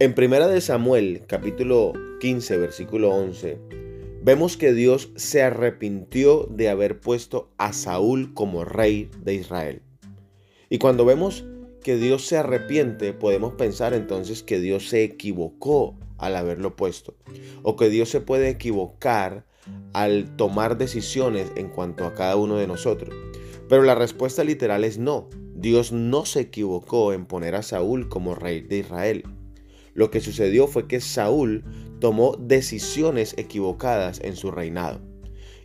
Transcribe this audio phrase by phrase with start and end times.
[0.00, 3.58] En Primera de Samuel, capítulo 15, versículo 11,
[4.22, 9.82] vemos que Dios se arrepintió de haber puesto a Saúl como rey de Israel.
[10.70, 11.44] Y cuando vemos
[11.82, 17.16] que Dios se arrepiente, podemos pensar entonces que Dios se equivocó al haberlo puesto,
[17.64, 19.46] o que Dios se puede equivocar
[19.94, 23.12] al tomar decisiones en cuanto a cada uno de nosotros.
[23.68, 25.28] Pero la respuesta literal es no.
[25.56, 29.24] Dios no se equivocó en poner a Saúl como rey de Israel.
[29.98, 31.64] Lo que sucedió fue que Saúl
[31.98, 35.00] tomó decisiones equivocadas en su reinado.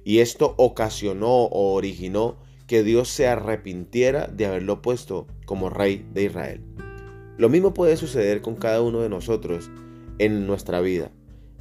[0.04, 6.24] Y esto ocasionó o originó que Dios se arrepintiera de haberlo puesto como rey de
[6.24, 6.62] Israel.
[7.38, 9.70] Lo mismo puede suceder con cada uno de nosotros
[10.18, 11.12] en nuestra vida.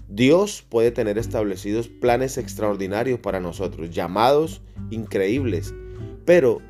[0.09, 5.75] Dios puede tener establecidos planes extraordinarios para nosotros, llamados increíbles,
[6.25, 6.63] pero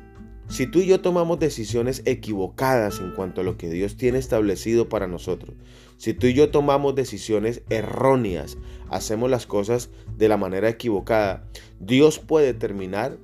[0.47, 4.89] si tú y yo tomamos decisiones equivocadas en cuanto a lo que Dios tiene establecido
[4.89, 5.55] para nosotros,
[5.97, 8.57] si tú y yo tomamos decisiones erróneas,
[8.89, 11.47] hacemos las cosas de la manera equivocada,
[11.79, 13.17] Dios puede terminar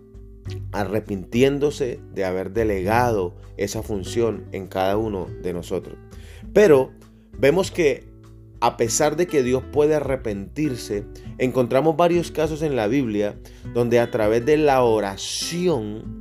[0.71, 5.97] arrepintiéndose de haber delegado esa función en cada uno de nosotros.
[6.53, 6.91] Pero
[7.38, 8.08] vemos que
[8.61, 11.05] a pesar de que Dios puede arrepentirse,
[11.38, 13.38] encontramos varios casos en la Biblia
[13.73, 16.18] donde a través de la oración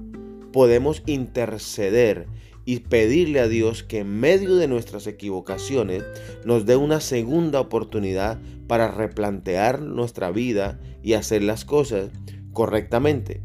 [0.58, 2.26] podemos interceder
[2.64, 6.02] y pedirle a Dios que en medio de nuestras equivocaciones
[6.44, 12.10] nos dé una segunda oportunidad para replantear nuestra vida y hacer las cosas
[12.52, 13.40] correctamente.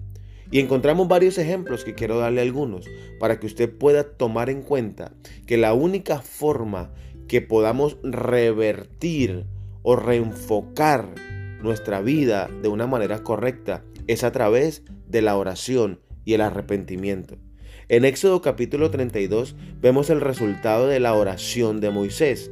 [0.50, 2.88] Y encontramos varios ejemplos que quiero darle algunos
[3.20, 5.14] para que usted pueda tomar en cuenta
[5.46, 6.96] que la única forma
[7.28, 9.46] que podamos revertir
[9.84, 11.14] o reenfocar
[11.62, 17.38] nuestra vida de una manera correcta es a través de la oración y el arrepentimiento.
[17.90, 22.52] En Éxodo capítulo 32 vemos el resultado de la oración de Moisés.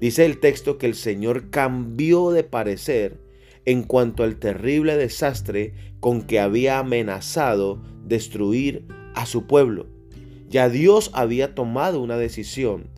[0.00, 3.20] Dice el texto que el Señor cambió de parecer
[3.64, 9.86] en cuanto al terrible desastre con que había amenazado destruir a su pueblo.
[10.48, 12.88] Ya Dios había tomado una decisión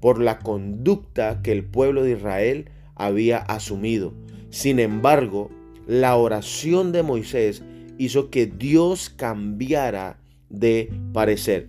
[0.00, 4.12] por la conducta que el pueblo de Israel había asumido.
[4.50, 5.50] Sin embargo,
[5.86, 7.62] la oración de Moisés
[7.98, 10.18] hizo que Dios cambiara
[10.48, 11.68] de parecer.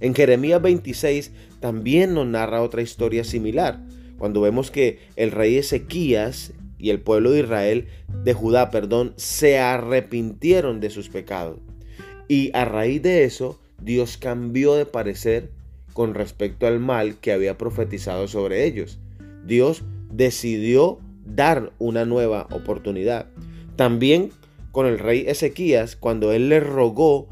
[0.00, 3.80] En Jeremías 26 también nos narra otra historia similar,
[4.18, 7.86] cuando vemos que el rey Ezequías y el pueblo de Israel,
[8.22, 11.58] de Judá, perdón, se arrepintieron de sus pecados.
[12.28, 15.50] Y a raíz de eso, Dios cambió de parecer
[15.92, 18.98] con respecto al mal que había profetizado sobre ellos.
[19.46, 23.26] Dios decidió dar una nueva oportunidad.
[23.76, 24.30] También
[24.74, 27.28] con el rey Ezequías cuando él le rogó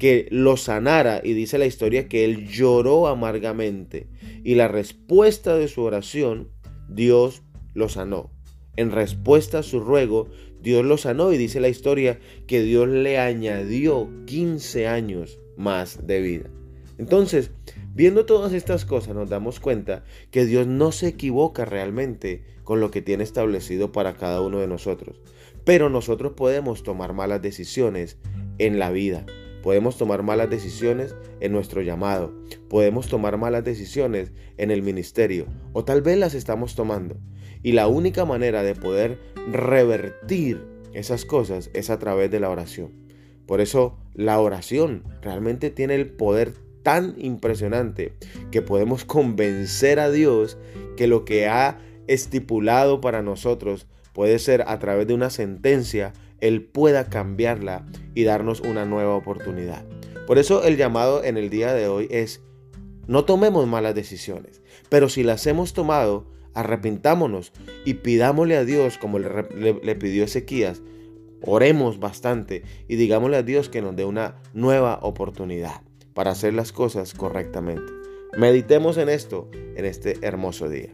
[0.00, 4.08] que lo sanara y dice la historia que él lloró amargamente
[4.42, 6.48] y la respuesta de su oración
[6.88, 7.42] Dios
[7.74, 8.32] lo sanó.
[8.74, 10.30] En respuesta a su ruego
[10.60, 12.18] Dios lo sanó y dice la historia
[12.48, 16.50] que Dios le añadió 15 años más de vida.
[16.98, 17.52] Entonces,
[17.94, 20.02] viendo todas estas cosas nos damos cuenta
[20.32, 24.66] que Dios no se equivoca realmente con lo que tiene establecido para cada uno de
[24.66, 25.20] nosotros.
[25.64, 28.18] Pero nosotros podemos tomar malas decisiones
[28.58, 29.24] en la vida.
[29.62, 32.32] Podemos tomar malas decisiones en nuestro llamado.
[32.68, 35.46] Podemos tomar malas decisiones en el ministerio.
[35.72, 37.16] O tal vez las estamos tomando.
[37.62, 39.18] Y la única manera de poder
[39.50, 42.92] revertir esas cosas es a través de la oración.
[43.46, 48.14] Por eso la oración realmente tiene el poder tan impresionante
[48.50, 50.56] que podemos convencer a Dios
[50.96, 53.86] que lo que ha estipulado para nosotros
[54.20, 59.86] puede ser a través de una sentencia, Él pueda cambiarla y darnos una nueva oportunidad.
[60.26, 62.42] Por eso el llamado en el día de hoy es,
[63.06, 64.60] no tomemos malas decisiones,
[64.90, 67.52] pero si las hemos tomado, arrepintámonos
[67.86, 70.82] y pidámosle a Dios, como le, pidió Ezequías,
[71.40, 75.80] oremos bastante y digámosle a Dios que nos dé una nueva oportunidad
[76.12, 77.90] para hacer las cosas correctamente.
[78.36, 80.90] Meditemos en esto en este hermoso día.